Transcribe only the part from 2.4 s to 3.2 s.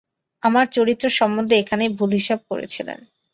করেছিলেন।